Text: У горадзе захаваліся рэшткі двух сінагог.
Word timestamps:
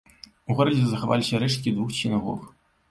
У 0.53 0.55
горадзе 0.61 0.87
захаваліся 0.87 1.43
рэшткі 1.45 1.77
двух 1.77 1.95
сінагог. 2.01 2.53